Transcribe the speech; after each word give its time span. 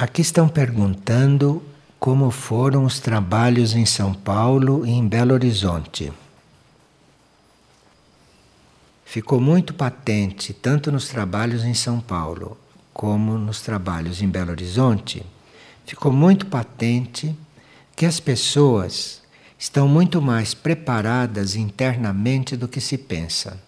Aqui 0.00 0.22
estão 0.22 0.48
perguntando 0.48 1.62
como 1.98 2.30
foram 2.30 2.86
os 2.86 3.00
trabalhos 3.00 3.74
em 3.74 3.84
São 3.84 4.14
Paulo 4.14 4.86
e 4.86 4.88
em 4.88 5.06
Belo 5.06 5.34
Horizonte. 5.34 6.10
Ficou 9.04 9.38
muito 9.38 9.74
patente, 9.74 10.54
tanto 10.54 10.90
nos 10.90 11.06
trabalhos 11.06 11.64
em 11.64 11.74
São 11.74 12.00
Paulo 12.00 12.56
como 12.94 13.36
nos 13.36 13.60
trabalhos 13.60 14.22
em 14.22 14.28
Belo 14.30 14.52
Horizonte, 14.52 15.22
ficou 15.84 16.10
muito 16.10 16.46
patente 16.46 17.36
que 17.94 18.06
as 18.06 18.18
pessoas 18.18 19.20
estão 19.58 19.86
muito 19.86 20.22
mais 20.22 20.54
preparadas 20.54 21.56
internamente 21.56 22.56
do 22.56 22.66
que 22.66 22.80
se 22.80 22.96
pensa. 22.96 23.60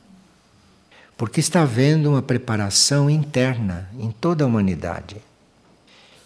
Porque 1.15 1.41
está 1.41 1.61
havendo 1.61 2.09
uma 2.09 2.23
preparação 2.23 3.11
interna 3.11 3.91
em 3.99 4.11
toda 4.11 4.45
a 4.45 4.47
humanidade. 4.47 5.17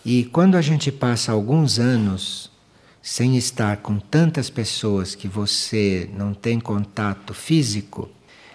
E 0.09 0.23
quando 0.27 0.55
a 0.55 0.62
gente 0.62 0.92
passa 0.92 1.33
alguns 1.33 1.80
anos 1.80 2.48
sem 3.02 3.37
estar 3.37 3.78
com 3.78 3.98
tantas 3.98 4.48
pessoas 4.48 5.16
que 5.16 5.27
você 5.27 6.09
não 6.16 6.32
tem 6.32 6.60
contato 6.60 7.34
físico, 7.34 8.09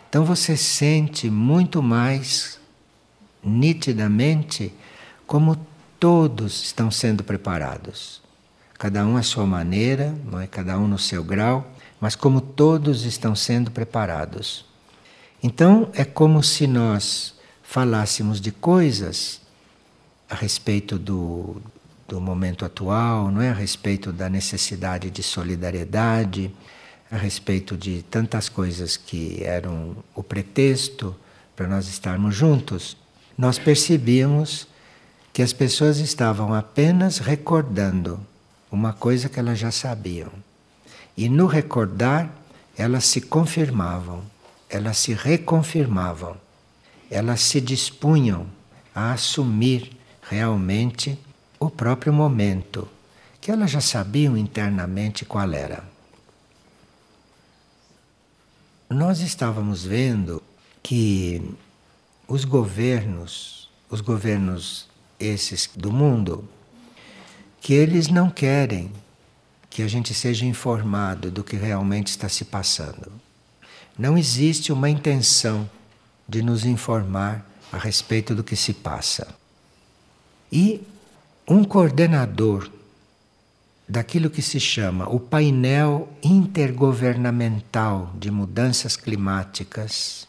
então 0.08 0.24
você 0.24 0.56
sente 0.56 1.30
muito 1.30 1.84
mais 1.84 2.58
nitidamente 3.44 4.72
como 5.28 5.58
todos 6.00 6.64
estão 6.64 6.90
sendo 6.90 7.22
preparados. 7.22 8.22
Cada 8.80 9.06
um 9.06 9.18
à 9.18 9.22
sua 9.22 9.46
maneira, 9.46 10.16
não 10.32 10.40
é 10.40 10.48
cada 10.48 10.80
um 10.80 10.88
no 10.88 10.98
seu 10.98 11.22
grau, 11.22 11.70
mas 12.00 12.16
como 12.16 12.40
todos 12.40 13.04
estão 13.04 13.36
sendo 13.36 13.70
preparados. 13.72 14.64
Então 15.44 15.90
é 15.96 16.06
como 16.06 16.42
se 16.42 16.66
nós 16.66 17.34
falássemos 17.62 18.40
de 18.40 18.54
coisas 18.54 19.41
a 20.32 20.36
respeito 20.36 20.98
do, 20.98 21.62
do 22.08 22.20
momento 22.20 22.66
atual, 22.66 23.30
não 23.30 23.42
é? 23.42 23.50
A 23.50 23.54
respeito 23.54 24.12
da 24.12 24.30
necessidade 24.30 25.12
de 25.12 25.22
solidariedade, 25.22 26.50
a 27.12 27.18
respeito 27.18 27.78
de 27.78 28.02
tantas 28.04 28.50
coisas 28.50 28.96
que 28.96 29.44
eram 29.44 29.98
o 30.16 30.24
pretexto 30.24 31.16
para 31.56 31.68
nós 31.68 31.88
estarmos 31.88 32.34
juntos, 32.34 32.98
nós 33.38 33.60
percebíamos 33.60 34.68
que 35.34 35.42
as 35.42 35.54
pessoas 35.54 36.00
estavam 36.00 36.54
apenas 36.54 37.20
recordando 37.20 38.20
uma 38.72 38.94
coisa 38.94 39.30
que 39.30 39.40
elas 39.40 39.60
já 39.60 39.70
sabiam. 39.70 40.32
E 41.16 41.28
no 41.28 41.46
recordar, 41.46 42.34
elas 42.78 43.04
se 43.04 43.22
confirmavam 43.22 44.24
elas 44.72 44.98
se 44.98 45.14
reconfirmavam, 45.14 46.38
elas 47.10 47.42
se 47.42 47.60
dispunham 47.60 48.48
a 48.96 49.12
assumir 49.12 49.92
realmente 50.32 51.20
o 51.60 51.70
próprio 51.70 52.14
momento, 52.14 52.88
que 53.42 53.52
elas 53.52 53.70
já 53.70 53.82
sabiam 53.82 54.38
internamente 54.38 55.26
qual 55.26 55.52
era. 55.52 55.84
Nós 58.90 59.20
estávamos 59.20 59.84
vendo 59.84 60.42
que 60.82 61.54
os 62.30 62.46
governos, 62.46 63.70
os 63.90 64.00
governos 64.00 64.88
esses 65.20 65.70
do 65.76 65.92
mundo, 65.92 66.48
que 67.60 67.74
eles 67.74 68.08
não 68.08 68.30
querem 68.30 68.90
que 69.70 69.84
a 69.84 69.88
gente 69.88 70.14
seja 70.14 70.46
informado 70.46 71.30
do 71.30 71.44
que 71.44 71.58
realmente 71.58 72.08
está 72.08 72.30
se 72.30 72.46
passando. 72.46 73.12
Não 74.00 74.18
existe 74.18 74.72
uma 74.72 74.90
intenção 74.90 75.70
de 76.28 76.42
nos 76.42 76.64
informar 76.64 77.46
a 77.72 77.78
respeito 77.78 78.34
do 78.34 78.44
que 78.44 78.56
se 78.56 78.74
passa. 78.74 79.41
E 80.52 80.82
um 81.48 81.64
coordenador 81.64 82.70
daquilo 83.88 84.30
que 84.30 84.42
se 84.42 84.60
chama 84.60 85.08
o 85.10 85.20
painel 85.20 86.10
intergovernamental 86.24 88.14
de 88.18 88.30
mudanças 88.30 88.96
climáticas, 88.96 90.28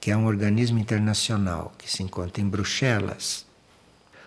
que 0.00 0.10
é 0.10 0.16
um 0.16 0.26
organismo 0.26 0.78
internacional 0.78 1.72
que 1.78 1.90
se 1.90 2.02
encontra 2.02 2.42
em 2.42 2.48
Bruxelas. 2.48 3.44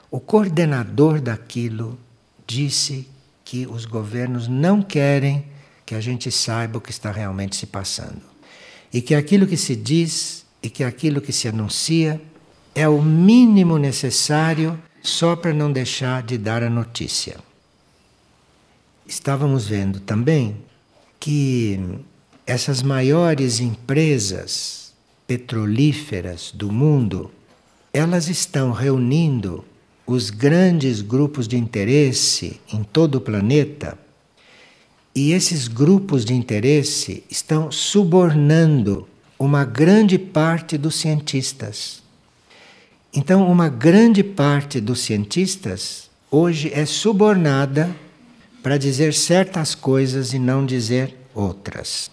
O 0.09 0.19
coordenador 0.19 1.21
daquilo 1.21 1.97
disse 2.45 3.07
que 3.43 3.65
os 3.65 3.85
governos 3.85 4.47
não 4.47 4.81
querem 4.81 5.45
que 5.85 5.95
a 5.95 6.01
gente 6.01 6.31
saiba 6.31 6.77
o 6.77 6.81
que 6.81 6.91
está 6.91 7.11
realmente 7.11 7.55
se 7.55 7.65
passando 7.65 8.21
e 8.93 9.01
que 9.01 9.15
aquilo 9.15 9.47
que 9.47 9.57
se 9.57 9.75
diz 9.75 10.45
e 10.61 10.69
que 10.69 10.83
aquilo 10.83 11.21
que 11.21 11.33
se 11.33 11.47
anuncia 11.47 12.21
é 12.75 12.87
o 12.87 13.01
mínimo 13.01 13.77
necessário 13.77 14.79
só 15.01 15.35
para 15.35 15.53
não 15.53 15.71
deixar 15.71 16.23
de 16.23 16.37
dar 16.37 16.63
a 16.63 16.69
notícia. 16.69 17.37
Estávamos 19.05 19.67
vendo 19.67 19.99
também 19.99 20.57
que 21.19 21.79
essas 22.45 22.81
maiores 22.81 23.59
empresas 23.59 24.93
petrolíferas 25.27 26.51
do 26.53 26.71
mundo, 26.71 27.31
elas 27.93 28.27
estão 28.27 28.71
reunindo 28.71 29.63
os 30.05 30.29
grandes 30.29 31.01
grupos 31.01 31.47
de 31.47 31.57
interesse 31.57 32.59
em 32.71 32.83
todo 32.83 33.15
o 33.15 33.21
planeta 33.21 33.97
e 35.15 35.33
esses 35.33 35.67
grupos 35.67 36.23
de 36.23 36.33
interesse 36.33 37.23
estão 37.29 37.71
subornando 37.71 39.07
uma 39.37 39.65
grande 39.65 40.17
parte 40.17 40.77
dos 40.77 40.95
cientistas. 40.95 42.01
Então, 43.13 43.51
uma 43.51 43.67
grande 43.67 44.23
parte 44.23 44.79
dos 44.79 45.01
cientistas 45.01 46.09
hoje 46.29 46.71
é 46.73 46.85
subornada 46.85 47.93
para 48.63 48.77
dizer 48.77 49.13
certas 49.13 49.75
coisas 49.75 50.33
e 50.33 50.39
não 50.39 50.65
dizer 50.65 51.17
outras. 51.33 52.09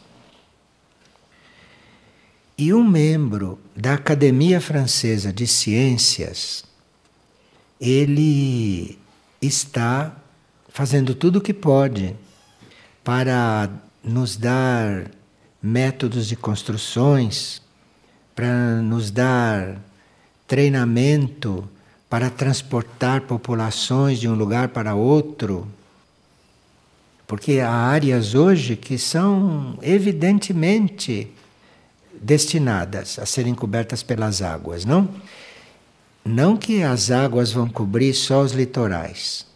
E 2.56 2.74
um 2.74 2.82
membro 2.82 3.60
da 3.76 3.94
Academia 3.94 4.60
Francesa 4.60 5.32
de 5.32 5.46
Ciências, 5.46 6.64
ele 7.80 8.98
está 9.40 10.16
fazendo 10.68 11.14
tudo 11.14 11.36
o 11.36 11.40
que 11.40 11.54
pode 11.54 12.16
para 13.04 13.70
nos 14.02 14.36
dar 14.36 15.08
métodos 15.62 16.26
de 16.26 16.34
construções, 16.34 17.62
para 18.34 18.82
nos 18.82 19.12
dar 19.12 19.80
treinamento 20.48 21.68
para 22.08 22.30
transportar 22.30 23.20
populações 23.20 24.18
de 24.18 24.26
um 24.26 24.34
lugar 24.34 24.68
para 24.68 24.94
outro. 24.94 25.68
Porque 27.26 27.60
há 27.60 27.70
áreas 27.70 28.34
hoje 28.34 28.74
que 28.74 28.96
são 28.96 29.78
evidentemente 29.82 31.30
destinadas 32.20 33.18
a 33.18 33.26
serem 33.26 33.54
cobertas 33.54 34.02
pelas 34.02 34.40
águas, 34.40 34.86
não? 34.86 35.08
Não 36.24 36.56
que 36.56 36.82
as 36.82 37.10
águas 37.10 37.52
vão 37.52 37.68
cobrir 37.68 38.14
só 38.14 38.40
os 38.40 38.52
litorais. 38.52 39.46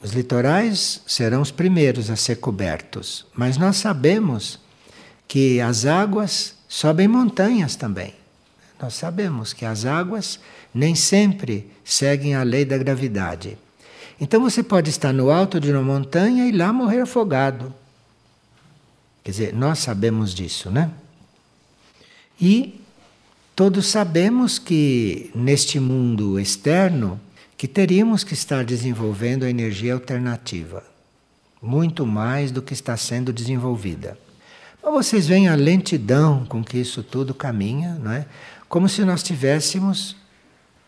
Os 0.00 0.12
litorais 0.12 1.02
serão 1.04 1.42
os 1.42 1.50
primeiros 1.50 2.08
a 2.08 2.14
ser 2.14 2.36
cobertos, 2.36 3.26
mas 3.34 3.56
nós 3.56 3.76
sabemos 3.76 4.60
que 5.26 5.60
as 5.60 5.84
águas 5.84 6.54
sobem 6.68 7.08
montanhas 7.08 7.74
também. 7.74 8.17
Nós 8.80 8.94
sabemos 8.94 9.52
que 9.52 9.64
as 9.64 9.84
águas 9.84 10.38
nem 10.72 10.94
sempre 10.94 11.70
seguem 11.84 12.34
a 12.34 12.42
lei 12.42 12.64
da 12.64 12.78
gravidade. 12.78 13.58
Então 14.20 14.40
você 14.40 14.62
pode 14.62 14.90
estar 14.90 15.12
no 15.12 15.30
alto 15.30 15.60
de 15.60 15.70
uma 15.70 15.82
montanha 15.82 16.46
e 16.46 16.52
lá 16.52 16.72
morrer 16.72 17.00
afogado. 17.00 17.74
Quer 19.22 19.30
dizer, 19.30 19.54
nós 19.54 19.80
sabemos 19.80 20.34
disso, 20.34 20.70
né? 20.70 20.90
E 22.40 22.80
todos 23.54 23.86
sabemos 23.86 24.58
que 24.58 25.30
neste 25.34 25.80
mundo 25.80 26.38
externo 26.38 27.20
que 27.56 27.66
teríamos 27.66 28.22
que 28.22 28.34
estar 28.34 28.64
desenvolvendo 28.64 29.44
a 29.44 29.50
energia 29.50 29.92
alternativa, 29.92 30.84
muito 31.60 32.06
mais 32.06 32.52
do 32.52 32.62
que 32.62 32.72
está 32.72 32.96
sendo 32.96 33.32
desenvolvida. 33.32 34.16
Mas 34.80 34.92
vocês 34.92 35.26
veem 35.26 35.48
a 35.48 35.56
lentidão 35.56 36.44
com 36.46 36.62
que 36.62 36.78
isso 36.78 37.02
tudo 37.02 37.34
caminha, 37.34 37.98
não 38.00 38.12
é? 38.12 38.26
Como 38.68 38.88
se 38.88 39.04
nós 39.04 39.22
tivéssemos 39.22 40.16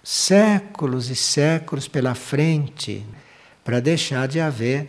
séculos 0.02 1.08
e 1.08 1.16
séculos 1.16 1.88
pela 1.88 2.14
frente 2.14 3.06
para 3.64 3.80
deixar 3.80 4.28
de 4.28 4.40
haver 4.40 4.88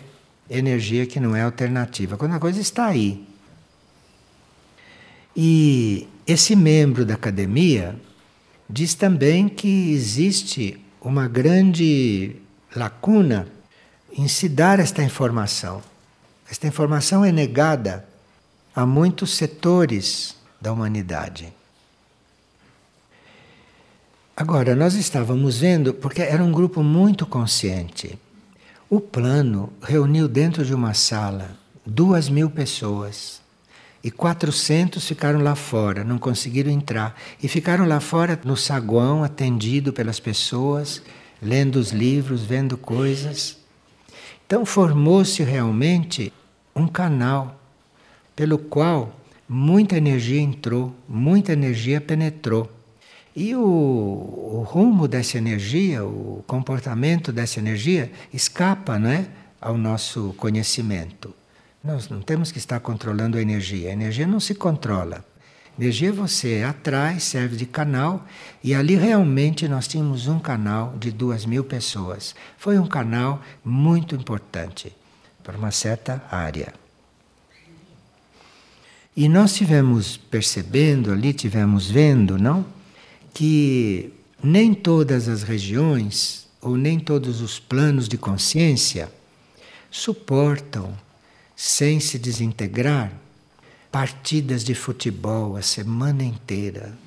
energia 0.49 1.05
que 1.05 1.19
não 1.19 1.35
é 1.35 1.41
alternativa, 1.41 2.17
quando 2.17 2.33
a 2.33 2.39
coisa 2.39 2.59
está 2.59 2.87
aí. 2.87 3.25
E 5.35 6.07
esse 6.27 6.55
membro 6.55 7.05
da 7.05 7.13
academia 7.13 7.95
diz 8.69 8.93
também 8.93 9.47
que 9.47 9.91
existe 9.91 10.79
uma 10.99 11.27
grande 11.27 12.35
lacuna 12.75 13.47
em 14.11 14.27
se 14.27 14.49
dar 14.49 14.79
esta 14.79 15.01
informação. 15.01 15.81
Esta 16.49 16.67
informação 16.67 17.23
é 17.23 17.31
negada 17.31 18.05
a 18.75 18.85
muitos 18.85 19.35
setores 19.35 20.35
da 20.59 20.71
humanidade. 20.73 21.53
Agora, 24.41 24.75
nós 24.75 24.95
estávamos 24.95 25.59
vendo, 25.59 25.93
porque 25.93 26.19
era 26.19 26.43
um 26.43 26.51
grupo 26.51 26.81
muito 26.81 27.27
consciente. 27.27 28.17
O 28.89 28.99
plano 28.99 29.71
reuniu 29.83 30.27
dentro 30.27 30.65
de 30.65 30.73
uma 30.73 30.95
sala 30.95 31.51
duas 31.85 32.27
mil 32.27 32.49
pessoas. 32.49 33.39
E 34.03 34.09
400 34.09 35.07
ficaram 35.07 35.43
lá 35.43 35.53
fora, 35.53 36.03
não 36.03 36.17
conseguiram 36.17 36.71
entrar. 36.71 37.15
E 37.39 37.47
ficaram 37.47 37.85
lá 37.85 37.99
fora 37.99 38.39
no 38.43 38.57
saguão, 38.57 39.23
atendido 39.23 39.93
pelas 39.93 40.19
pessoas, 40.19 41.03
lendo 41.39 41.75
os 41.75 41.91
livros, 41.91 42.41
vendo 42.41 42.75
coisas. 42.77 43.59
Então 44.47 44.65
formou-se 44.65 45.43
realmente 45.43 46.33
um 46.75 46.87
canal 46.87 47.61
pelo 48.35 48.57
qual 48.57 49.15
muita 49.47 49.97
energia 49.97 50.41
entrou, 50.41 50.95
muita 51.07 51.53
energia 51.53 52.01
penetrou. 52.01 52.80
E 53.35 53.55
o, 53.55 53.61
o 53.61 54.65
rumo 54.67 55.07
dessa 55.07 55.37
energia, 55.37 56.03
o 56.03 56.43
comportamento 56.45 57.31
dessa 57.31 57.59
energia, 57.59 58.11
escapa 58.33 58.99
né, 58.99 59.27
ao 59.59 59.77
nosso 59.77 60.33
conhecimento. 60.37 61.33
Nós 61.83 62.09
não 62.09 62.21
temos 62.21 62.51
que 62.51 62.57
estar 62.57 62.79
controlando 62.79 63.37
a 63.37 63.41
energia. 63.41 63.89
A 63.89 63.93
energia 63.93 64.27
não 64.27 64.39
se 64.39 64.53
controla. 64.53 65.25
A 65.77 65.81
energia 65.81 66.11
você 66.11 66.63
atrai, 66.67 67.19
serve 67.19 67.55
de 67.55 67.65
canal, 67.65 68.27
e 68.63 68.75
ali 68.75 68.95
realmente 68.95 69.67
nós 69.67 69.87
tínhamos 69.87 70.27
um 70.27 70.37
canal 70.37 70.95
de 70.99 71.11
duas 71.11 71.45
mil 71.45 71.63
pessoas. 71.63 72.35
Foi 72.57 72.77
um 72.77 72.85
canal 72.85 73.41
muito 73.63 74.13
importante 74.13 74.93
para 75.41 75.57
uma 75.57 75.71
certa 75.71 76.21
área. 76.29 76.73
E 79.15 79.27
nós 79.27 79.53
tivemos 79.53 80.17
percebendo 80.17 81.11
ali, 81.11 81.33
tivemos 81.33 81.89
vendo, 81.89 82.37
não? 82.37 82.65
Que 83.33 84.13
nem 84.43 84.73
todas 84.73 85.27
as 85.27 85.43
regiões 85.43 86.47
ou 86.61 86.77
nem 86.77 86.99
todos 86.99 87.41
os 87.41 87.59
planos 87.59 88.07
de 88.07 88.17
consciência 88.17 89.11
suportam 89.89 90.97
sem 91.55 91.99
se 91.99 92.17
desintegrar, 92.17 93.11
partidas 93.91 94.63
de 94.63 94.73
futebol 94.73 95.55
a 95.55 95.61
semana 95.61 96.23
inteira, 96.23 96.97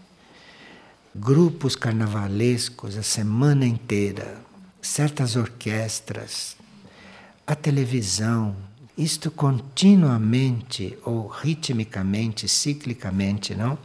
grupos 1.14 1.74
carnavalescos 1.74 2.96
a 2.96 3.02
semana 3.02 3.66
inteira, 3.66 4.38
certas 4.82 5.34
orquestras, 5.34 6.56
a 7.46 7.54
televisão, 7.54 8.54
isto 8.96 9.30
continuamente 9.30 10.96
ou 11.04 11.26
ritmicamente, 11.26 12.48
ciclicamente, 12.48 13.54
não? 13.54 13.78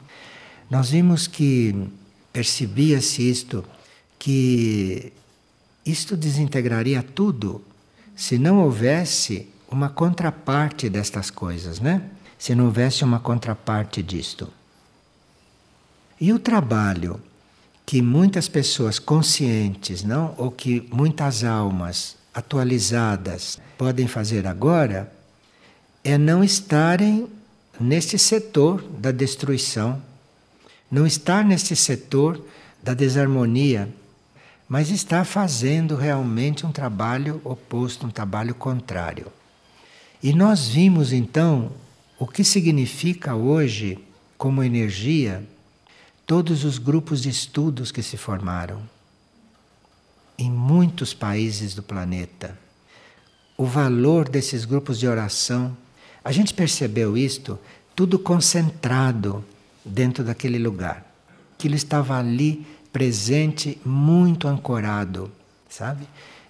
Nós 0.69 0.91
vimos 0.91 1.25
que 1.25 1.89
percebia-se 2.39 3.29
isto, 3.29 3.65
que 4.17 5.11
isto 5.85 6.15
desintegraria 6.15 7.03
tudo 7.03 7.61
se 8.15 8.37
não 8.37 8.59
houvesse 8.59 9.49
uma 9.69 9.89
contraparte 9.89 10.89
destas 10.89 11.29
coisas, 11.29 11.81
né? 11.81 12.01
Se 12.37 12.55
não 12.55 12.67
houvesse 12.67 13.03
uma 13.03 13.19
contraparte 13.19 14.01
disto. 14.01 14.47
E 16.21 16.31
o 16.31 16.39
trabalho 16.39 17.19
que 17.85 18.01
muitas 18.01 18.47
pessoas 18.47 18.99
conscientes, 18.99 20.01
não, 20.01 20.33
ou 20.37 20.49
que 20.49 20.87
muitas 20.93 21.43
almas 21.43 22.15
atualizadas 22.33 23.59
podem 23.77 24.07
fazer 24.07 24.47
agora 24.47 25.11
é 26.05 26.17
não 26.17 26.41
estarem 26.41 27.27
neste 27.77 28.17
setor 28.17 28.81
da 28.97 29.11
destruição, 29.11 30.01
não 30.91 31.05
estar 31.05 31.43
neste 31.43 31.75
setor 31.75 32.43
da 32.81 32.93
desarmonia, 32.93 33.89
mas 34.67 34.89
estar 34.89 35.25
fazendo 35.25 35.95
realmente 35.95 36.65
um 36.65 36.71
trabalho 36.71 37.41
oposto, 37.43 38.05
um 38.05 38.11
trabalho 38.11 38.53
contrário. 38.53 39.27
E 40.21 40.33
nós 40.33 40.67
vimos 40.67 41.11
então 41.13 41.71
o 42.17 42.27
que 42.27 42.43
significa 42.43 43.35
hoje, 43.35 43.97
como 44.37 44.63
energia, 44.63 45.43
todos 46.25 46.63
os 46.63 46.77
grupos 46.77 47.21
de 47.21 47.29
estudos 47.29 47.91
que 47.91 48.03
se 48.03 48.17
formaram 48.17 48.81
em 50.37 50.49
muitos 50.49 51.13
países 51.13 51.75
do 51.75 51.83
planeta. 51.83 52.57
O 53.57 53.65
valor 53.65 54.29
desses 54.29 54.63
grupos 54.63 54.97
de 54.97 55.07
oração. 55.07 55.75
A 56.23 56.31
gente 56.31 56.53
percebeu 56.53 57.17
isto 57.17 57.59
tudo 57.93 58.17
concentrado 58.17 59.43
dentro 59.89 60.23
daquele 60.23 60.57
lugar. 60.57 61.05
Que 61.57 61.67
ele 61.67 61.75
estava 61.75 62.17
ali 62.17 62.65
presente, 62.91 63.79
muito 63.85 64.47
ancorado, 64.47 65.31
sabe? 65.69 66.07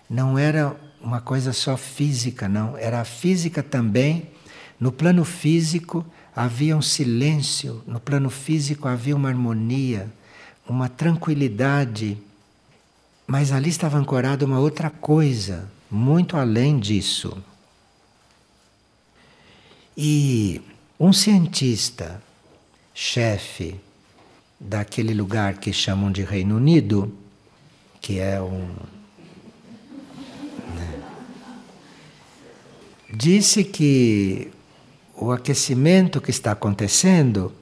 Não 0.09 0.38
era 0.38 0.75
uma 1.01 1.21
coisa 1.21 1.53
só 1.53 1.77
física, 1.77 2.47
não. 2.47 2.77
Era 2.77 3.01
a 3.01 3.06
física 3.06 3.63
também. 3.63 4.30
No 4.80 4.91
plano 4.91 5.25
físico 5.25 6.06
havia 6.36 6.75
um 6.75 6.81
silêncio, 6.81 7.83
no 7.86 8.00
plano 8.00 8.30
físico 8.30 8.88
havia 8.88 9.15
uma 9.15 9.30
harmonia, 9.30 10.09
uma 10.68 10.88
tranquilidade. 10.88 12.18
Mas 13.27 13.51
ali 13.51 13.69
estava 13.69 13.97
ancorada 13.97 14.45
uma 14.45 14.59
outra 14.59 14.89
coisa, 14.89 15.69
muito 15.91 16.38
além 16.38 16.80
disso. 16.80 17.38
E 19.95 20.62
um 21.00 21.12
cientista, 21.12 22.21
chefe 23.01 23.80
daquele 24.60 25.13
lugar 25.13 25.54
que 25.54 25.72
chamam 25.72 26.12
de 26.12 26.22
Reino 26.22 26.57
Unido, 26.57 27.10
que 28.01 28.19
é 28.19 28.42
um 28.42 28.68
disse 33.12 33.63
que 33.63 34.51
o 35.16 35.31
aquecimento 35.31 36.19
que 36.19 36.30
está 36.30 36.51
acontecendo 36.51 37.54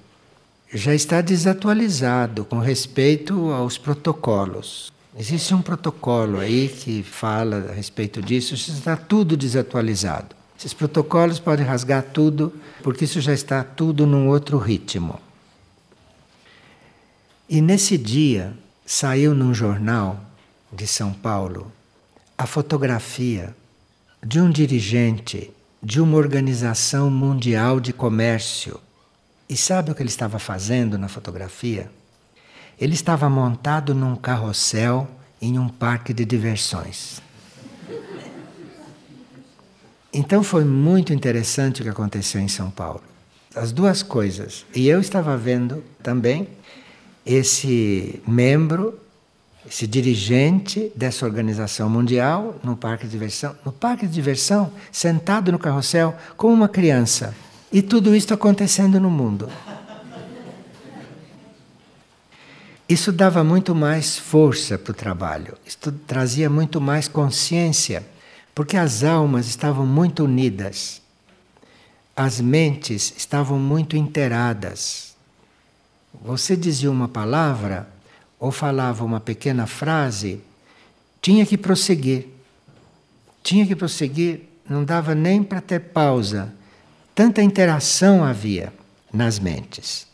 já 0.73 0.93
está 0.95 1.21
desatualizado 1.21 2.43
com 2.43 2.57
respeito 2.57 3.51
aos 3.51 3.77
protocolos. 3.77 4.91
Existe 5.17 5.53
um 5.53 5.61
protocolo 5.61 6.39
aí 6.39 6.67
que 6.67 7.03
fala 7.03 7.67
a 7.69 7.73
respeito 7.73 8.23
disso, 8.23 8.55
isso 8.55 8.71
está 8.71 8.97
tudo 8.97 9.37
desatualizado. 9.37 10.35
Esses 10.57 10.73
protocolos 10.73 11.39
podem 11.39 11.65
rasgar 11.65 12.03
tudo, 12.11 12.51
porque 12.81 13.05
isso 13.05 13.21
já 13.21 13.33
está 13.33 13.63
tudo 13.63 14.07
num 14.07 14.27
outro 14.27 14.57
ritmo. 14.57 15.26
E 17.49 17.61
nesse 17.61 17.97
dia 17.97 18.53
saiu 18.85 19.33
num 19.33 19.53
jornal 19.53 20.19
de 20.71 20.85
São 20.85 21.13
Paulo 21.13 21.71
a 22.37 22.45
fotografia 22.45 23.55
de 24.21 24.41
um 24.41 24.49
dirigente 24.49 25.49
de 25.81 26.01
uma 26.01 26.17
organização 26.17 27.09
mundial 27.09 27.79
de 27.79 27.93
comércio. 27.93 28.77
E 29.47 29.55
sabe 29.55 29.91
o 29.91 29.95
que 29.95 30.01
ele 30.01 30.09
estava 30.09 30.37
fazendo 30.39 30.97
na 30.97 31.07
fotografia? 31.07 31.89
Ele 32.77 32.93
estava 32.93 33.29
montado 33.29 33.95
num 33.95 34.17
carrossel 34.17 35.07
em 35.41 35.57
um 35.57 35.69
parque 35.69 36.13
de 36.13 36.25
diversões. 36.25 37.21
Então 40.11 40.43
foi 40.43 40.65
muito 40.65 41.13
interessante 41.13 41.79
o 41.79 41.83
que 41.85 41.89
aconteceu 41.89 42.41
em 42.41 42.49
São 42.49 42.69
Paulo. 42.69 43.03
As 43.55 43.71
duas 43.71 44.03
coisas. 44.03 44.65
E 44.75 44.89
eu 44.89 44.99
estava 44.99 45.37
vendo 45.37 45.81
também 46.03 46.49
esse 47.27 48.21
membro 48.27 48.97
esse 49.69 49.85
dirigente 49.85 50.91
dessa 50.95 51.25
organização 51.25 51.89
mundial 51.89 52.55
no 52.63 52.77
parque 52.77 53.05
de 53.05 53.11
diversão, 53.11 53.55
no 53.65 53.71
parque 53.71 54.07
de 54.07 54.13
diversão, 54.13 54.71
sentado 54.91 55.51
no 55.51 55.59
carrossel 55.59 56.15
como 56.37 56.53
uma 56.53 56.69
criança. 56.69 57.35
E 57.71 57.81
tudo 57.81 58.15
isso 58.15 58.33
acontecendo 58.33 58.97
no 58.97 59.09
mundo. 59.09 59.49
Isso 62.87 63.11
dava 63.11 63.43
muito 63.43 63.75
mais 63.75 64.17
força 64.17 64.77
para 64.77 64.91
o 64.91 64.95
trabalho, 64.95 65.57
isso 65.65 65.91
trazia 66.07 66.49
muito 66.49 66.79
mais 66.79 67.09
consciência, 67.09 68.07
porque 68.55 68.77
as 68.77 69.03
almas 69.03 69.47
estavam 69.47 69.85
muito 69.85 70.23
unidas, 70.23 71.01
as 72.15 72.39
mentes 72.39 73.13
estavam 73.17 73.59
muito 73.59 73.97
inteiradas. 73.97 75.06
Você 76.13 76.55
dizia 76.55 76.91
uma 76.91 77.07
palavra, 77.07 77.87
ou 78.39 78.51
falava 78.51 79.03
uma 79.03 79.19
pequena 79.19 79.65
frase, 79.67 80.41
tinha 81.21 81.45
que 81.45 81.57
prosseguir. 81.57 82.27
Tinha 83.43 83.65
que 83.65 83.75
prosseguir, 83.75 84.41
não 84.69 84.83
dava 84.83 85.15
nem 85.15 85.43
para 85.43 85.61
ter 85.61 85.79
pausa. 85.79 86.53
Tanta 87.15 87.41
interação 87.41 88.23
havia 88.23 88.73
nas 89.11 89.39
mentes. 89.39 90.05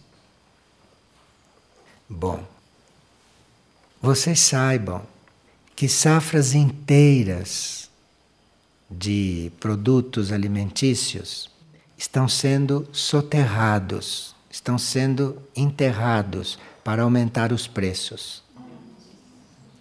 Bom, 2.07 2.43
vocês 4.01 4.39
saibam 4.39 5.01
que 5.75 5.89
safras 5.89 6.53
inteiras 6.53 7.89
de 8.89 9.51
produtos 9.59 10.31
alimentícios 10.31 11.49
estão 11.97 12.27
sendo 12.27 12.87
soterrados, 12.91 14.35
estão 14.53 14.77
sendo 14.77 15.41
enterrados 15.55 16.59
para 16.83 17.01
aumentar 17.01 17.51
os 17.51 17.67
preços. 17.67 18.43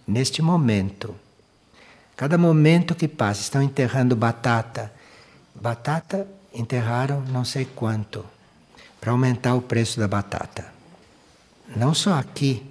neste 0.05 0.41
momento. 0.41 1.15
Cada 2.17 2.37
momento 2.37 2.93
que 2.93 3.07
passa, 3.07 3.39
estão 3.39 3.61
enterrando 3.61 4.17
batata. 4.17 4.91
Batata 5.55 6.27
enterraram 6.53 7.21
não 7.21 7.45
sei 7.45 7.63
quanto 7.63 8.25
para 8.99 9.11
aumentar 9.11 9.55
o 9.55 9.61
preço 9.61 9.97
da 9.97 10.07
batata. 10.09 10.65
Não 11.73 11.93
só 11.93 12.15
aqui, 12.15 12.69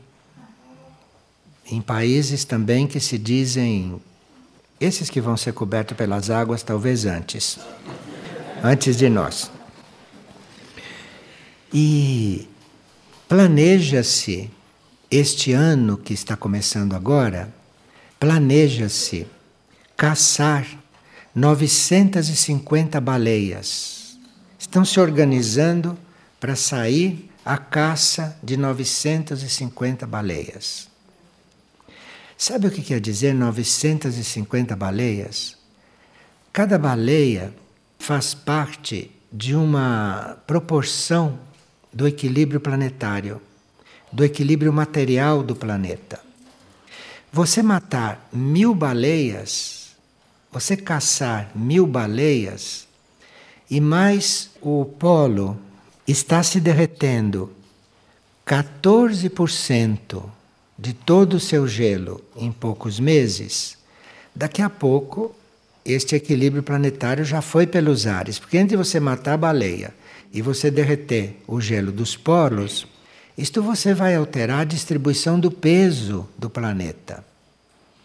em 1.64 1.80
países 1.80 2.44
também 2.44 2.86
que 2.86 3.00
se 3.00 3.16
dizem 3.16 3.98
esses 4.78 5.08
que 5.08 5.22
vão 5.22 5.36
ser 5.38 5.54
cobertos 5.54 5.96
pelas 5.96 6.28
águas, 6.28 6.62
talvez 6.62 7.06
antes, 7.06 7.58
antes 8.62 8.96
de 8.98 9.08
nós. 9.08 9.50
E 11.72 12.48
planeja-se 13.26 14.50
este 15.10 15.52
ano 15.52 15.96
que 15.96 16.12
está 16.12 16.36
começando 16.36 16.94
agora, 16.94 17.52
planeja-se 18.20 19.26
caçar 19.96 20.66
950 21.34 23.00
baleias. 23.00 24.18
Estão 24.58 24.84
se 24.84 25.00
organizando 25.00 25.96
para 26.38 26.54
sair 26.54 27.30
à 27.44 27.56
caça 27.56 28.36
de 28.42 28.56
950 28.56 30.06
baleias. 30.06 30.88
Sabe 32.36 32.66
o 32.66 32.70
que 32.70 32.82
quer 32.82 33.00
dizer 33.00 33.34
950 33.34 34.76
baleias? 34.76 35.56
Cada 36.52 36.78
baleia 36.78 37.54
faz 37.98 38.34
parte 38.34 39.10
de 39.32 39.54
uma 39.54 40.36
proporção 40.46 41.38
do 41.92 42.06
equilíbrio 42.06 42.60
planetário, 42.60 43.40
do 44.10 44.24
equilíbrio 44.24 44.72
material 44.72 45.42
do 45.42 45.54
planeta. 45.54 46.20
Você 47.32 47.62
matar 47.62 48.28
mil 48.32 48.74
baleias, 48.74 49.96
você 50.50 50.76
caçar 50.76 51.50
mil 51.54 51.86
baleias, 51.86 52.86
e 53.70 53.80
mais 53.80 54.50
o 54.60 54.84
polo 54.84 55.58
está 56.06 56.42
se 56.42 56.60
derretendo 56.60 57.50
14% 58.46 60.22
de 60.78 60.92
todo 60.92 61.34
o 61.34 61.40
seu 61.40 61.66
gelo 61.66 62.22
em 62.36 62.50
poucos 62.50 62.98
meses, 62.98 63.78
daqui 64.34 64.60
a 64.60 64.68
pouco 64.68 65.34
este 65.84 66.14
equilíbrio 66.14 66.62
planetário 66.62 67.24
já 67.24 67.40
foi 67.40 67.66
pelos 67.66 68.06
ares. 68.06 68.38
Porque 68.38 68.58
entre 68.58 68.76
você 68.76 69.00
matar 69.00 69.34
a 69.34 69.38
baleia 69.38 69.94
e 70.32 70.40
você 70.40 70.70
derreter 70.70 71.36
o 71.46 71.60
gelo 71.60 71.92
dos 71.92 72.16
polos, 72.16 72.86
isto 73.36 73.62
você 73.62 73.92
vai 73.94 74.14
alterar 74.14 74.60
a 74.60 74.64
distribuição 74.64 75.38
do 75.38 75.50
peso 75.50 76.28
do 76.38 76.48
planeta. 76.48 77.24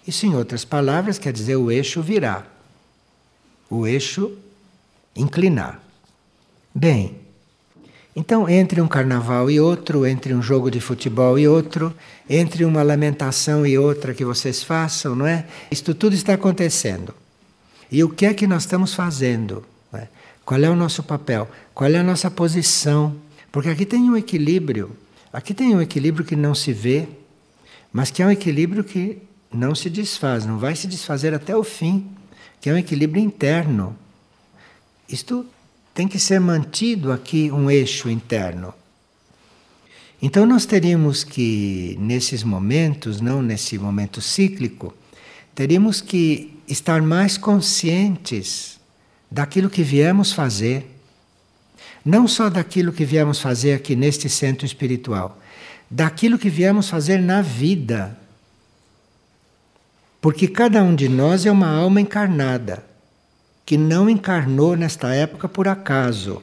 Isso, 0.06 0.26
em 0.26 0.36
outras 0.36 0.64
palavras, 0.64 1.20
quer 1.20 1.34
dizer 1.34 1.56
o 1.58 1.70
eixo 1.70 2.02
virar. 2.02 2.54
O 3.70 3.86
eixo 3.86 4.38
inclinar. 5.16 5.82
Bem, 6.74 7.16
então 8.16 8.50
entre 8.50 8.82
um 8.82 8.88
carnaval 8.88 9.50
e 9.52 9.60
outro, 9.60 10.06
entre 10.06 10.34
um 10.34 10.42
jogo 10.42 10.72
de 10.72 10.80
futebol 10.80 11.38
e 11.38 11.48
outro, 11.48 11.94
entre 12.30 12.64
uma 12.66 12.82
lamentação 12.84 13.66
e 13.66 13.78
outra 13.78 14.14
que 14.14 14.24
vocês 14.24 14.64
façam, 14.64 15.16
não 15.16 15.28
é? 15.28 15.46
Isto 15.70 15.94
tudo 15.94 16.16
está 16.16 16.34
acontecendo. 16.34 17.14
E 17.92 18.04
o 18.04 18.10
que 18.10 18.26
é 18.26 18.34
que 18.34 18.48
nós 18.48 18.64
estamos 18.64 18.94
fazendo? 18.94 19.64
É? 19.94 20.08
Qual 20.48 20.64
é 20.64 20.70
o 20.70 20.78
nosso 20.78 21.04
papel? 21.04 21.46
Qual 21.74 21.92
é 21.92 21.98
a 21.98 22.04
nossa 22.04 22.32
posição? 22.32 23.14
Porque 23.52 23.68
aqui 23.68 23.86
tem 23.86 24.10
um 24.10 24.16
equilíbrio. 24.16 24.96
Aqui 25.34 25.54
tem 25.54 25.76
um 25.76 25.82
equilíbrio 25.82 26.26
que 26.26 26.38
não 26.38 26.56
se 26.56 26.72
vê, 26.72 27.06
mas 27.92 28.12
que 28.12 28.24
é 28.24 28.26
um 28.26 28.32
equilíbrio 28.32 28.82
que 28.82 29.18
não 29.52 29.76
se 29.76 29.90
desfaz, 29.90 30.46
não 30.46 30.58
vai 30.58 30.74
se 30.74 30.88
desfazer 30.88 31.34
até 31.34 31.54
o 31.54 31.66
fim, 31.66 32.10
que 32.62 32.70
é 32.70 32.74
um 32.74 32.78
equilíbrio 32.78 33.22
interno. 33.22 33.94
Isto 35.10 35.46
tem 35.94 36.08
que 36.08 36.18
ser 36.18 36.40
mantido 36.40 37.12
aqui 37.12 37.52
um 37.52 37.70
eixo 37.70 38.10
interno. 38.10 38.74
Então 40.22 40.46
nós 40.46 40.66
teríamos 40.66 41.26
que, 41.26 41.98
nesses 42.00 42.42
momentos, 42.42 43.20
não 43.20 43.42
nesse 43.42 43.78
momento 43.78 44.22
cíclico, 44.22 44.94
teríamos 45.54 46.00
que 46.00 46.58
estar 46.70 47.02
mais 47.02 47.38
conscientes 47.38 48.77
daquilo 49.30 49.70
que 49.70 49.84
viemos 49.84 50.32
fazer. 50.32 50.96
Não 52.04 52.28
só 52.28 52.50
daquilo 52.50 52.94
que 52.94 53.04
viemos 53.04 53.40
fazer 53.40 53.74
aqui 53.74 53.96
neste 53.96 54.30
centro 54.30 54.66
espiritual, 54.66 55.38
daquilo 55.90 56.40
que 56.40 56.50
viemos 56.50 56.90
fazer 56.90 57.20
na 57.20 57.42
vida. 57.42 58.18
Porque 60.22 60.48
cada 60.48 60.82
um 60.84 60.96
de 60.96 61.10
nós 61.10 61.46
é 61.46 61.52
uma 61.52 61.70
alma 61.70 62.02
encarnada, 62.02 62.84
que 63.66 63.78
não 63.78 64.10
encarnou 64.10 64.76
nesta 64.76 65.14
época 65.14 65.50
por 65.50 65.68
acaso. 65.68 66.42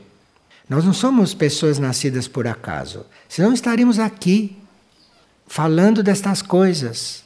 Nós 0.69 0.85
não 0.85 0.93
somos 0.93 1.35
pessoas 1.35 1.79
nascidas 1.79 2.29
por 2.29 2.47
acaso, 2.47 3.05
senão 3.29 3.53
estaríamos 3.53 3.99
aqui 3.99 4.57
falando 5.47 6.03
destas 6.03 6.41
coisas. 6.41 7.25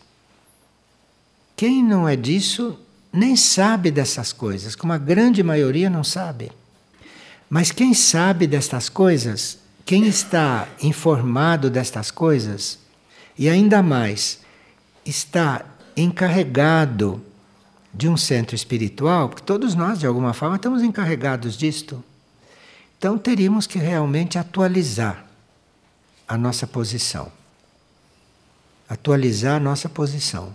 Quem 1.56 1.82
não 1.82 2.08
é 2.08 2.14
disso 2.14 2.78
nem 3.12 3.36
sabe 3.36 3.90
dessas 3.90 4.32
coisas, 4.32 4.74
como 4.74 4.92
a 4.92 4.98
grande 4.98 5.42
maioria 5.42 5.88
não 5.88 6.04
sabe. 6.04 6.52
Mas 7.48 7.70
quem 7.70 7.94
sabe 7.94 8.46
destas 8.46 8.88
coisas, 8.88 9.58
quem 9.84 10.06
está 10.06 10.68
informado 10.82 11.70
destas 11.70 12.10
coisas, 12.10 12.78
e 13.38 13.48
ainda 13.48 13.82
mais, 13.82 14.40
está 15.04 15.64
encarregado 15.96 17.22
de 17.92 18.08
um 18.08 18.16
centro 18.16 18.54
espiritual, 18.54 19.28
porque 19.28 19.42
todos 19.42 19.74
nós, 19.74 19.98
de 19.98 20.06
alguma 20.06 20.34
forma, 20.34 20.56
estamos 20.56 20.82
encarregados 20.82 21.56
disto. 21.56 22.04
Então 22.98 23.16
teríamos 23.16 23.66
que 23.66 23.78
realmente 23.78 24.38
atualizar 24.38 25.24
a 26.26 26.36
nossa 26.36 26.66
posição. 26.66 27.32
Atualizar 28.88 29.56
a 29.56 29.60
nossa 29.60 29.88
posição. 29.88 30.54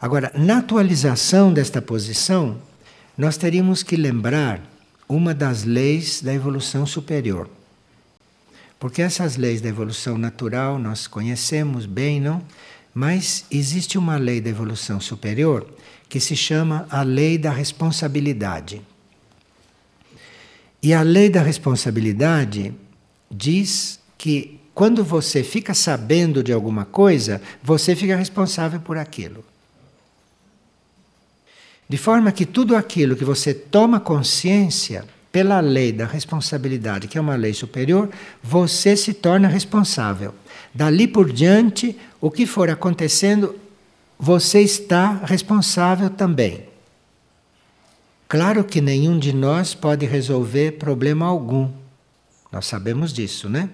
Agora, 0.00 0.30
na 0.34 0.58
atualização 0.58 1.52
desta 1.52 1.82
posição, 1.82 2.58
nós 3.16 3.36
teríamos 3.36 3.82
que 3.82 3.96
lembrar 3.96 4.60
uma 5.08 5.34
das 5.34 5.64
leis 5.64 6.22
da 6.22 6.32
evolução 6.32 6.86
superior. 6.86 7.48
Porque 8.78 9.02
essas 9.02 9.36
leis 9.36 9.60
da 9.60 9.68
evolução 9.68 10.16
natural 10.16 10.78
nós 10.78 11.08
conhecemos 11.08 11.84
bem, 11.84 12.20
não? 12.20 12.42
Mas 12.94 13.44
existe 13.50 13.98
uma 13.98 14.16
lei 14.16 14.40
da 14.40 14.50
evolução 14.50 15.00
superior 15.00 15.66
que 16.08 16.20
se 16.20 16.36
chama 16.36 16.86
a 16.88 17.02
lei 17.02 17.36
da 17.36 17.50
responsabilidade. 17.50 18.80
E 20.80 20.94
a 20.94 21.02
lei 21.02 21.28
da 21.28 21.42
responsabilidade 21.42 22.72
diz 23.28 23.98
que 24.16 24.60
quando 24.74 25.02
você 25.02 25.42
fica 25.42 25.74
sabendo 25.74 26.42
de 26.42 26.52
alguma 26.52 26.84
coisa, 26.84 27.42
você 27.60 27.96
fica 27.96 28.14
responsável 28.14 28.78
por 28.78 28.96
aquilo. 28.96 29.44
De 31.88 31.96
forma 31.96 32.30
que 32.32 32.44
tudo 32.44 32.76
aquilo 32.76 33.16
que 33.16 33.24
você 33.24 33.54
toma 33.54 33.98
consciência 33.98 35.04
pela 35.32 35.60
lei 35.60 35.92
da 35.92 36.04
responsabilidade, 36.04 37.08
que 37.08 37.16
é 37.16 37.20
uma 37.20 37.36
lei 37.36 37.54
superior, 37.54 38.10
você 38.42 38.96
se 38.96 39.14
torna 39.14 39.48
responsável. 39.48 40.34
Dali 40.74 41.06
por 41.08 41.32
diante, 41.32 41.96
o 42.20 42.30
que 42.30 42.44
for 42.44 42.68
acontecendo, 42.68 43.54
você 44.18 44.60
está 44.60 45.12
responsável 45.24 46.10
também. 46.10 46.64
Claro 48.28 48.64
que 48.64 48.80
nenhum 48.80 49.18
de 49.18 49.32
nós 49.32 49.74
pode 49.74 50.04
resolver 50.04 50.72
problema 50.72 51.24
algum. 51.26 51.70
Nós 52.52 52.66
sabemos 52.66 53.12
disso, 53.12 53.48
né? 53.48 53.70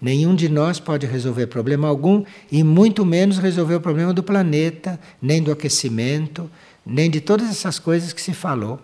Nenhum 0.00 0.34
de 0.34 0.48
nós 0.48 0.78
pode 0.78 1.06
resolver 1.06 1.46
problema 1.46 1.88
algum 1.88 2.22
e 2.52 2.62
muito 2.62 3.06
menos 3.06 3.38
resolver 3.38 3.76
o 3.76 3.80
problema 3.80 4.12
do 4.12 4.22
planeta, 4.22 5.00
nem 5.22 5.42
do 5.42 5.50
aquecimento, 5.50 6.50
nem 6.86 7.10
de 7.10 7.20
todas 7.20 7.50
essas 7.50 7.80
coisas 7.80 8.12
que 8.12 8.22
se 8.22 8.32
falou, 8.32 8.80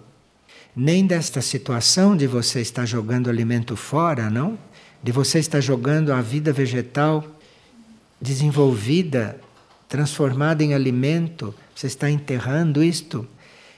nem 0.74 1.06
desta 1.06 1.40
situação 1.40 2.16
de 2.16 2.26
você 2.26 2.60
estar 2.60 2.84
jogando 2.84 3.30
alimento 3.30 3.76
fora, 3.76 4.28
não? 4.28 4.58
De 5.00 5.12
você 5.12 5.38
estar 5.38 5.60
jogando 5.60 6.12
a 6.12 6.20
vida 6.20 6.52
vegetal 6.52 7.24
desenvolvida, 8.20 9.38
transformada 9.88 10.64
em 10.64 10.74
alimento, 10.74 11.54
você 11.74 11.86
está 11.86 12.10
enterrando 12.10 12.82
isto. 12.82 13.26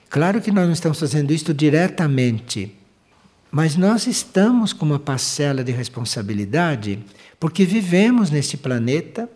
Claro 0.08 0.40
que 0.40 0.50
nós 0.50 0.66
não 0.66 0.72
estamos 0.72 1.00
fazendo 1.00 1.32
isto 1.32 1.52
diretamente, 1.52 2.74
mas 3.50 3.76
nós 3.76 4.06
estamos 4.06 4.72
com 4.72 4.86
uma 4.86 4.98
parcela 4.98 5.64
de 5.64 5.72
responsabilidade 5.72 6.98
porque 7.40 7.64
vivemos 7.64 8.30
neste 8.30 8.56
planeta 8.56 9.28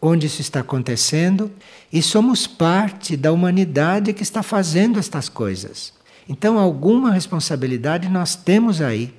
onde 0.00 0.26
isso 0.26 0.40
está 0.40 0.60
acontecendo 0.60 1.50
e 1.92 2.00
somos 2.00 2.46
parte 2.46 3.16
da 3.16 3.32
humanidade 3.32 4.12
que 4.12 4.22
está 4.22 4.42
fazendo 4.42 4.98
estas 4.98 5.28
coisas. 5.28 5.92
Então, 6.28 6.58
alguma 6.58 7.12
responsabilidade 7.12 8.08
nós 8.08 8.34
temos 8.34 8.80
aí. 8.80 9.12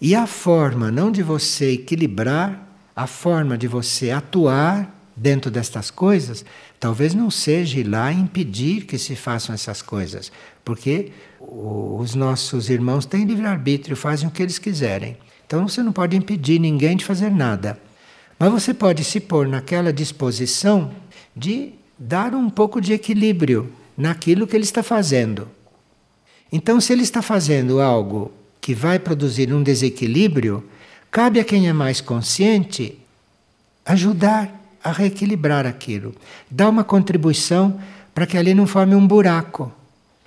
E 0.00 0.14
a 0.14 0.26
forma 0.26 0.90
não 0.90 1.10
de 1.10 1.22
você 1.22 1.72
equilibrar, 1.72 2.66
a 2.96 3.06
forma 3.06 3.58
de 3.58 3.66
você 3.66 4.10
atuar 4.10 4.96
dentro 5.14 5.50
destas 5.50 5.90
coisas, 5.90 6.44
talvez 6.78 7.14
não 7.14 7.30
seja 7.30 7.78
ir 7.78 7.84
lá 7.84 8.10
impedir 8.10 8.86
que 8.86 8.96
se 8.96 9.14
façam 9.14 9.54
essas 9.54 9.82
coisas, 9.82 10.32
porque 10.64 11.12
os 11.38 12.14
nossos 12.14 12.70
irmãos 12.70 13.04
têm 13.04 13.24
livre-arbítrio, 13.24 13.96
fazem 13.96 14.28
o 14.28 14.30
que 14.30 14.42
eles 14.42 14.58
quiserem. 14.58 15.18
Então 15.46 15.68
você 15.68 15.82
não 15.82 15.92
pode 15.92 16.16
impedir 16.16 16.58
ninguém 16.58 16.96
de 16.96 17.04
fazer 17.04 17.30
nada. 17.30 17.78
Mas 18.40 18.50
você 18.50 18.72
pode 18.72 19.04
se 19.04 19.20
pôr 19.20 19.46
naquela 19.46 19.92
disposição 19.92 20.90
de 21.36 21.74
dar 21.98 22.34
um 22.34 22.48
pouco 22.48 22.80
de 22.80 22.94
equilíbrio 22.94 23.70
naquilo 23.94 24.46
que 24.46 24.56
ele 24.56 24.64
está 24.64 24.82
fazendo. 24.82 25.46
Então, 26.50 26.80
se 26.80 26.90
ele 26.90 27.02
está 27.02 27.20
fazendo 27.20 27.82
algo 27.82 28.32
que 28.58 28.74
vai 28.74 28.98
produzir 28.98 29.52
um 29.52 29.62
desequilíbrio, 29.62 30.64
cabe 31.10 31.38
a 31.38 31.44
quem 31.44 31.68
é 31.68 31.72
mais 31.74 32.00
consciente 32.00 32.98
ajudar 33.84 34.50
a 34.82 34.90
reequilibrar 34.90 35.66
aquilo, 35.66 36.14
dar 36.50 36.70
uma 36.70 36.82
contribuição 36.82 37.78
para 38.14 38.26
que 38.26 38.38
ali 38.38 38.54
não 38.54 38.66
forme 38.66 38.94
um 38.94 39.06
buraco, 39.06 39.70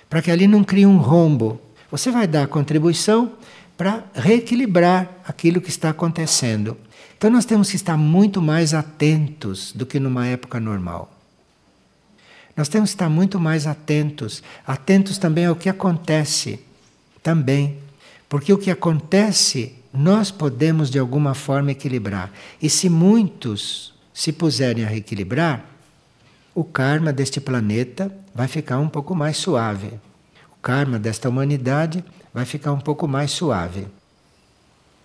para 0.08 0.22
que 0.22 0.30
ali 0.30 0.46
não 0.46 0.62
crie 0.62 0.86
um 0.86 0.98
rombo. 0.98 1.60
Você 1.90 2.12
vai 2.12 2.28
dar 2.28 2.44
a 2.44 2.46
contribuição 2.46 3.32
para 3.76 4.04
reequilibrar 4.14 5.10
aquilo 5.26 5.60
que 5.60 5.68
está 5.68 5.90
acontecendo. 5.90 6.76
Então 7.24 7.32
nós 7.32 7.46
temos 7.46 7.70
que 7.70 7.76
estar 7.76 7.96
muito 7.96 8.42
mais 8.42 8.74
atentos 8.74 9.72
do 9.72 9.86
que 9.86 9.98
numa 9.98 10.26
época 10.26 10.60
normal. 10.60 11.10
Nós 12.54 12.68
temos 12.68 12.90
que 12.90 12.96
estar 12.96 13.08
muito 13.08 13.40
mais 13.40 13.66
atentos, 13.66 14.42
atentos 14.66 15.16
também 15.16 15.46
ao 15.46 15.56
que 15.56 15.70
acontece, 15.70 16.60
também. 17.22 17.78
Porque 18.28 18.52
o 18.52 18.58
que 18.58 18.70
acontece, 18.70 19.74
nós 19.90 20.30
podemos 20.30 20.90
de 20.90 20.98
alguma 20.98 21.32
forma 21.32 21.70
equilibrar. 21.70 22.30
E 22.60 22.68
se 22.68 22.90
muitos 22.90 23.94
se 24.12 24.30
puserem 24.30 24.84
a 24.84 24.88
reequilibrar, 24.88 25.64
o 26.54 26.62
karma 26.62 27.10
deste 27.10 27.40
planeta 27.40 28.14
vai 28.34 28.48
ficar 28.48 28.78
um 28.80 28.88
pouco 28.90 29.14
mais 29.14 29.38
suave. 29.38 29.98
O 30.52 30.60
karma 30.60 30.98
desta 30.98 31.30
humanidade 31.30 32.04
vai 32.34 32.44
ficar 32.44 32.72
um 32.72 32.80
pouco 32.80 33.08
mais 33.08 33.30
suave. 33.30 33.86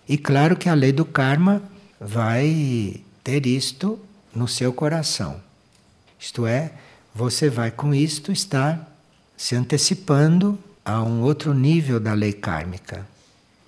E 0.06 0.18
claro 0.18 0.54
que 0.54 0.68
a 0.68 0.74
lei 0.74 0.92
do 0.92 1.06
karma 1.06 1.62
vai 2.00 3.02
ter 3.22 3.44
isto 3.44 4.00
no 4.34 4.48
seu 4.48 4.72
coração. 4.72 5.40
Isto 6.18 6.46
é, 6.46 6.72
você 7.14 7.50
vai 7.50 7.70
com 7.70 7.94
isto 7.94 8.32
estar 8.32 8.90
se 9.36 9.54
antecipando 9.54 10.58
a 10.84 11.02
um 11.02 11.22
outro 11.22 11.52
nível 11.52 12.00
da 12.00 12.14
lei 12.14 12.32
kármica, 12.32 13.06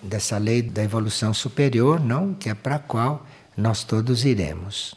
dessa 0.01 0.37
lei 0.37 0.61
da 0.61 0.83
evolução 0.83 1.33
superior, 1.33 1.99
não, 1.99 2.33
que 2.33 2.49
é 2.49 2.53
para 2.53 2.75
a 2.75 2.79
qual 2.79 3.25
nós 3.55 3.83
todos 3.83 4.25
iremos. 4.25 4.95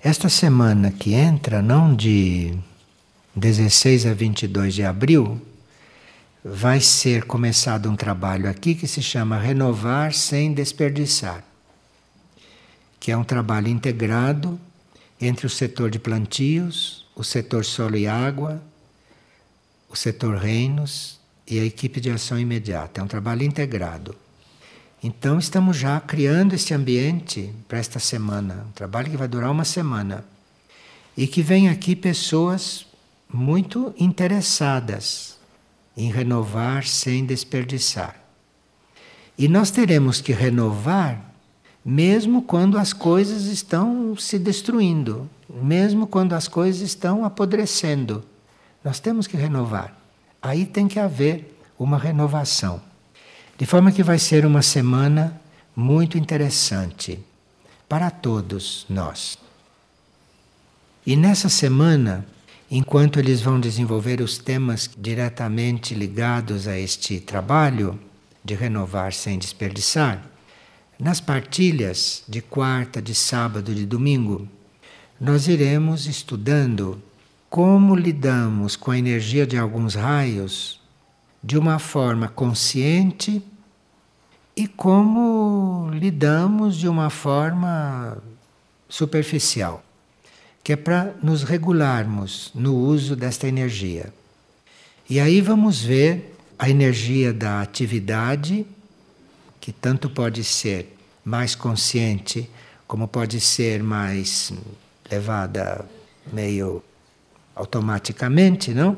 Esta 0.00 0.28
semana 0.28 0.92
que 0.92 1.14
entra, 1.14 1.62
não 1.62 1.94
de 1.94 2.56
16 3.34 4.06
a 4.06 4.14
22 4.14 4.74
de 4.74 4.84
abril, 4.84 5.40
vai 6.46 6.78
ser 6.78 7.24
começado 7.24 7.90
um 7.90 7.96
trabalho 7.96 8.50
aqui 8.50 8.74
que 8.74 8.86
se 8.86 9.00
chama 9.00 9.38
Renovar 9.38 10.12
sem 10.12 10.52
Desperdiçar, 10.52 11.42
que 13.00 13.10
é 13.10 13.16
um 13.16 13.24
trabalho 13.24 13.68
integrado 13.68 14.60
entre 15.18 15.46
o 15.46 15.50
setor 15.50 15.90
de 15.90 15.98
plantios, 15.98 17.06
o 17.16 17.24
setor 17.24 17.64
solo 17.64 17.96
e 17.96 18.06
água, 18.06 18.60
o 19.88 19.96
setor 19.96 20.36
reinos 20.36 21.18
e 21.46 21.58
a 21.58 21.64
equipe 21.64 21.98
de 21.98 22.10
ação 22.10 22.38
imediata. 22.38 23.00
É 23.00 23.04
um 23.04 23.08
trabalho 23.08 23.42
integrado. 23.42 24.14
Então 25.02 25.38
estamos 25.38 25.78
já 25.78 25.98
criando 25.98 26.54
este 26.54 26.74
ambiente 26.74 27.54
para 27.66 27.78
esta 27.78 27.98
semana, 27.98 28.66
um 28.68 28.72
trabalho 28.72 29.10
que 29.10 29.16
vai 29.16 29.28
durar 29.28 29.50
uma 29.50 29.64
semana. 29.64 30.22
E 31.16 31.26
que 31.26 31.40
vem 31.40 31.70
aqui 31.70 31.96
pessoas 31.96 32.84
muito 33.32 33.94
interessadas 33.98 35.33
em 35.96 36.10
renovar 36.10 36.86
sem 36.86 37.24
desperdiçar. 37.24 38.16
E 39.36 39.48
nós 39.48 39.70
teremos 39.70 40.20
que 40.20 40.32
renovar 40.32 41.34
mesmo 41.84 42.40
quando 42.40 42.78
as 42.78 42.92
coisas 42.92 43.44
estão 43.44 44.16
se 44.16 44.38
destruindo, 44.38 45.28
mesmo 45.48 46.06
quando 46.06 46.32
as 46.32 46.48
coisas 46.48 46.80
estão 46.80 47.24
apodrecendo. 47.24 48.24
Nós 48.82 48.98
temos 48.98 49.26
que 49.26 49.36
renovar. 49.36 49.94
Aí 50.40 50.64
tem 50.64 50.88
que 50.88 50.98
haver 50.98 51.58
uma 51.78 51.98
renovação. 51.98 52.80
De 53.58 53.66
forma 53.66 53.92
que 53.92 54.02
vai 54.02 54.18
ser 54.18 54.46
uma 54.46 54.62
semana 54.62 55.40
muito 55.76 56.16
interessante 56.16 57.20
para 57.88 58.10
todos 58.10 58.86
nós. 58.88 59.38
E 61.06 61.16
nessa 61.16 61.50
semana, 61.50 62.26
enquanto 62.70 63.18
eles 63.18 63.40
vão 63.40 63.60
desenvolver 63.60 64.20
os 64.20 64.38
temas 64.38 64.90
diretamente 64.96 65.94
ligados 65.94 66.66
a 66.66 66.78
este 66.78 67.20
trabalho 67.20 67.98
de 68.44 68.54
renovar 68.54 69.12
sem 69.12 69.38
desperdiçar, 69.38 70.24
nas 70.98 71.20
partilhas 71.20 72.22
de 72.28 72.40
quarta, 72.40 73.02
de 73.02 73.14
sábado, 73.14 73.74
de 73.74 73.84
domingo, 73.84 74.48
nós 75.20 75.48
iremos 75.48 76.06
estudando 76.06 77.02
como 77.50 77.94
lidamos 77.94 78.74
com 78.74 78.90
a 78.90 78.98
energia 78.98 79.46
de 79.46 79.56
alguns 79.56 79.94
raios 79.94 80.80
de 81.42 81.58
uma 81.58 81.78
forma 81.78 82.26
consciente 82.26 83.42
e 84.56 84.66
como 84.66 85.90
lidamos 85.92 86.76
de 86.76 86.88
uma 86.88 87.10
forma 87.10 88.18
superficial, 88.88 89.83
que 90.64 90.72
é 90.72 90.76
para 90.76 91.14
nos 91.22 91.42
regularmos 91.44 92.50
no 92.54 92.74
uso 92.74 93.14
desta 93.14 93.46
energia. 93.46 94.12
E 95.08 95.20
aí 95.20 95.40
vamos 95.40 95.82
ver 95.82 96.34
a 96.58 96.70
energia 96.70 97.32
da 97.32 97.60
atividade, 97.60 98.66
que 99.60 99.70
tanto 99.70 100.08
pode 100.08 100.42
ser 100.42 100.96
mais 101.22 101.54
consciente, 101.54 102.50
como 102.86 103.06
pode 103.06 103.38
ser 103.40 103.82
mais 103.82 104.52
levada 105.10 105.84
meio 106.32 106.82
automaticamente, 107.54 108.72
não? 108.72 108.96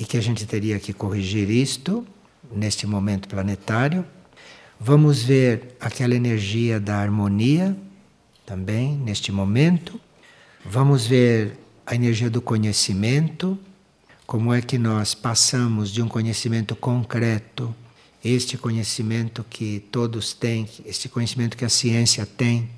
e 0.00 0.04
que 0.04 0.16
a 0.16 0.20
gente 0.22 0.46
teria 0.46 0.80
que 0.80 0.94
corrigir 0.94 1.50
isto 1.50 2.06
neste 2.50 2.86
momento 2.86 3.28
planetário. 3.28 4.02
Vamos 4.80 5.22
ver 5.22 5.76
aquela 5.78 6.14
energia 6.14 6.80
da 6.80 6.96
harmonia 6.96 7.76
também 8.46 8.96
neste 8.96 9.30
momento. 9.30 10.00
Vamos 10.64 11.06
ver 11.06 11.58
a 11.86 11.94
energia 11.94 12.28
do 12.28 12.42
conhecimento, 12.42 13.58
como 14.26 14.52
é 14.52 14.60
que 14.60 14.78
nós 14.78 15.14
passamos 15.14 15.90
de 15.90 16.02
um 16.02 16.06
conhecimento 16.06 16.76
concreto, 16.76 17.74
este 18.22 18.58
conhecimento 18.58 19.44
que 19.48 19.80
todos 19.90 20.34
têm, 20.34 20.68
este 20.84 21.08
conhecimento 21.08 21.56
que 21.56 21.64
a 21.64 21.68
ciência 21.68 22.26
tem, 22.26 22.68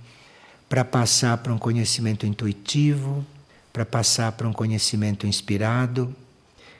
para 0.68 0.84
passar 0.84 1.38
para 1.38 1.52
um 1.52 1.58
conhecimento 1.58 2.24
intuitivo, 2.24 3.26
para 3.72 3.84
passar 3.84 4.30
para 4.32 4.48
um 4.48 4.52
conhecimento 4.52 5.26
inspirado, 5.26 6.14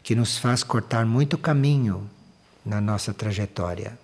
que 0.05 0.15
nos 0.15 0.39
faz 0.39 0.63
cortar 0.63 1.05
muito 1.05 1.37
caminho 1.37 2.09
na 2.65 2.81
nossa 2.81 3.13
trajetória. 3.13 3.99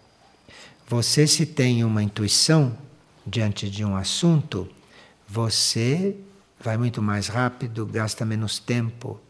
Você, 0.88 1.28
se 1.28 1.46
tem 1.46 1.84
uma 1.84 2.02
intuição 2.02 2.76
diante 3.24 3.70
de 3.70 3.84
um 3.84 3.96
assunto, 3.96 4.68
você 5.28 6.16
vai 6.60 6.76
muito 6.76 7.00
mais 7.00 7.28
rápido, 7.28 7.86
gasta 7.86 8.24
menos 8.24 8.58
tempo, 8.58 9.20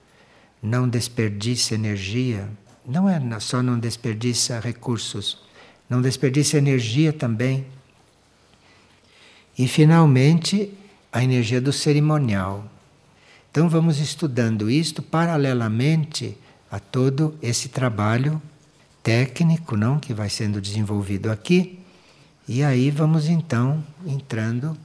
não 0.62 0.88
desperdiça 0.88 1.74
energia. 1.74 2.48
Não 2.86 3.08
é 3.08 3.20
só 3.40 3.62
não 3.62 3.78
desperdiça 3.78 4.60
recursos, 4.60 5.38
não 5.88 6.00
desperdiça 6.00 6.56
energia 6.56 7.12
também. 7.12 7.66
E, 9.58 9.68
finalmente, 9.68 10.72
a 11.12 11.22
energia 11.22 11.60
do 11.60 11.72
cerimonial. 11.72 12.64
Então, 13.50 13.68
vamos 13.68 13.98
estudando 13.98 14.70
isto 14.70 15.02
paralelamente 15.02 16.36
a 16.70 16.78
todo 16.78 17.36
esse 17.42 17.68
trabalho 17.68 18.40
técnico, 19.02 19.76
não, 19.76 19.98
que 19.98 20.14
vai 20.14 20.30
sendo 20.30 20.60
desenvolvido 20.60 21.30
aqui. 21.30 21.78
E 22.46 22.62
aí 22.62 22.90
vamos 22.90 23.28
então 23.28 23.84
entrando 24.06 24.76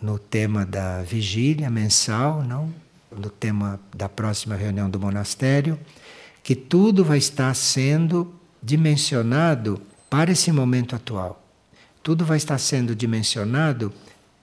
no 0.00 0.18
tema 0.18 0.64
da 0.64 1.02
vigília 1.02 1.68
mensal, 1.68 2.42
não, 2.42 2.72
no 3.10 3.30
tema 3.30 3.80
da 3.94 4.08
próxima 4.08 4.54
reunião 4.54 4.88
do 4.88 5.00
monastério, 5.00 5.78
que 6.42 6.54
tudo 6.54 7.04
vai 7.04 7.18
estar 7.18 7.54
sendo 7.54 8.34
dimensionado 8.62 9.80
para 10.08 10.32
esse 10.32 10.50
momento 10.52 10.94
atual. 10.94 11.42
Tudo 12.02 12.24
vai 12.24 12.36
estar 12.36 12.58
sendo 12.58 12.94
dimensionado 12.94 13.92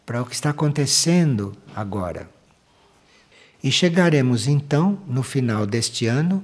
para 0.05 0.21
o 0.21 0.25
que 0.25 0.35
está 0.35 0.51
acontecendo 0.51 1.55
agora. 1.75 2.29
E 3.63 3.71
chegaremos 3.71 4.47
então, 4.47 4.99
no 5.07 5.23
final 5.23 5.65
deste 5.65 6.05
ano, 6.05 6.43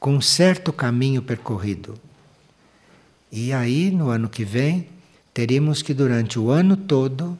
com 0.00 0.14
um 0.14 0.20
certo 0.20 0.72
caminho 0.72 1.20
percorrido. 1.20 1.94
E 3.30 3.52
aí, 3.52 3.90
no 3.90 4.08
ano 4.08 4.28
que 4.28 4.44
vem, 4.44 4.88
teríamos 5.34 5.82
que, 5.82 5.92
durante 5.92 6.38
o 6.38 6.50
ano 6.50 6.76
todo, 6.76 7.36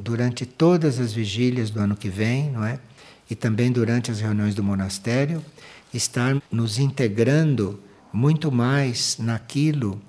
durante 0.00 0.46
todas 0.46 0.98
as 0.98 1.12
vigílias 1.12 1.70
do 1.70 1.78
ano 1.78 1.96
que 1.96 2.08
vem, 2.08 2.50
não 2.50 2.64
é? 2.64 2.80
E 3.28 3.34
também 3.34 3.70
durante 3.70 4.10
as 4.10 4.20
reuniões 4.20 4.54
do 4.54 4.62
monastério, 4.62 5.44
estar 5.92 6.40
nos 6.50 6.78
integrando 6.78 7.78
muito 8.12 8.50
mais 8.50 9.18
naquilo 9.18 10.00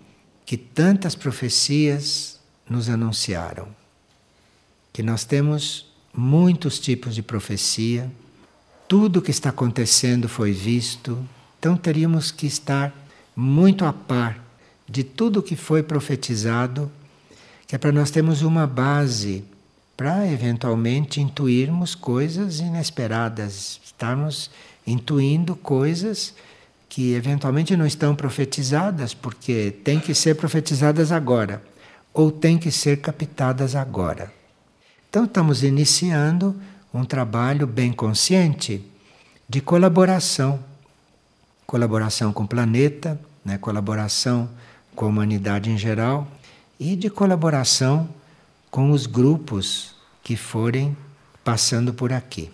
que 0.46 0.58
tantas 0.58 1.14
profecias 1.14 2.40
nos 2.70 2.90
anunciaram. 2.90 3.68
Que 4.92 5.04
nós 5.04 5.24
temos 5.24 5.92
muitos 6.14 6.80
tipos 6.80 7.14
de 7.14 7.22
profecia, 7.22 8.12
tudo 8.88 9.22
que 9.22 9.32
está 9.32 9.50
acontecendo 9.50 10.28
foi 10.28 10.52
visto, 10.52 11.18
então 11.60 11.78
teríamos 11.78 12.32
que 12.32 12.48
estar 12.48 12.94
muito 13.36 13.86
a 13.86 13.94
par 13.94 14.44
de 14.90 15.04
tudo 15.04 15.44
que 15.44 15.56
foi 15.56 15.84
profetizado, 15.84 16.92
que 17.68 17.76
é 17.76 17.78
para 17.78 17.92
nós 17.92 18.12
termos 18.12 18.42
uma 18.42 18.68
base 18.68 19.46
para 20.02 20.28
eventualmente 20.28 21.22
intuirmos 21.22 21.94
coisas 21.94 22.60
inesperadas, 22.60 23.80
estarmos 23.86 24.50
intuindo 24.86 25.56
coisas 25.56 26.34
que 26.90 27.14
eventualmente 27.14 27.78
não 27.78 27.86
estão 27.86 28.16
profetizadas, 28.16 29.14
porque 29.14 29.70
têm 29.84 30.00
que 30.00 30.16
ser 30.16 30.34
profetizadas 30.34 31.12
agora, 31.12 31.62
ou 32.12 32.32
têm 32.32 32.58
que 32.58 32.72
ser 32.72 33.00
captadas 33.00 33.76
agora. 33.76 34.34
Então, 35.08 35.26
estamos 35.26 35.62
iniciando 35.62 36.60
um 36.92 37.06
trabalho 37.06 37.68
bem 37.68 37.94
consciente 37.94 38.84
de 39.48 39.62
colaboração. 39.62 40.60
Colaboração 41.68 42.34
com 42.34 42.46
o 42.46 42.48
planeta, 42.48 43.22
né, 43.46 43.60
colaboração 43.60 44.50
com 44.96 45.06
a 45.06 45.10
humanidade 45.10 45.70
em 45.70 45.78
geral 45.78 46.28
e 46.80 46.96
de 46.96 47.08
colaboração 47.08 48.10
com 48.72 48.90
os 48.90 49.06
grupos 49.06 49.91
que 50.24 50.36
forem 50.36 50.96
passando 51.44 51.94
por 51.94 52.14
aqui. 52.14 52.52